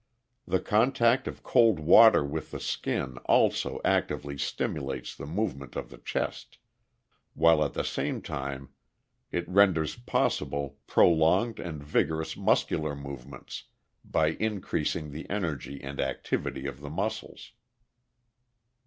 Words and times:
The 0.47 0.59
contact 0.59 1.27
of 1.27 1.43
cold 1.43 1.77
water 1.79 2.25
with 2.25 2.49
the 2.49 2.59
skin 2.59 3.17
also 3.25 3.79
actively 3.85 4.35
stimulates 4.35 5.15
the 5.15 5.27
movement 5.27 5.75
of 5.75 5.91
the 5.91 5.99
chest, 5.99 6.57
while 7.35 7.63
at 7.63 7.73
the 7.73 7.83
same 7.83 8.19
time 8.23 8.69
it 9.31 9.47
renders 9.47 9.95
possible 9.95 10.79
prolonged 10.87 11.59
and 11.59 11.83
vigorous 11.83 12.35
muscular 12.35 12.95
movements 12.95 13.65
by 14.03 14.29
increasing 14.39 15.11
the 15.11 15.29
energy 15.29 15.79
and 15.83 15.99
activity 15.99 16.65
of 16.65 16.79
the 16.79 16.89
muscles. 16.89 17.51